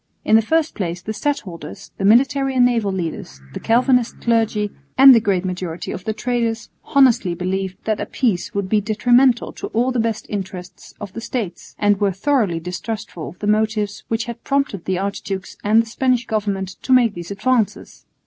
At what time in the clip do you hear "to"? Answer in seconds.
9.53-9.67, 16.81-16.91